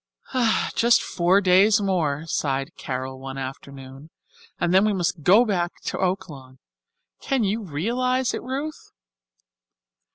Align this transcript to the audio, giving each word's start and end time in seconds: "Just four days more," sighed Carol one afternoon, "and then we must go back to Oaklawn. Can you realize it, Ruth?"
"Just 0.73 1.03
four 1.03 1.41
days 1.41 1.79
more," 1.79 2.23
sighed 2.25 2.71
Carol 2.75 3.19
one 3.19 3.37
afternoon, 3.37 4.09
"and 4.59 4.73
then 4.73 4.83
we 4.83 4.93
must 4.93 5.21
go 5.21 5.45
back 5.45 5.73
to 5.83 5.97
Oaklawn. 5.99 6.57
Can 7.21 7.43
you 7.43 7.61
realize 7.61 8.33
it, 8.33 8.41
Ruth?" 8.41 8.89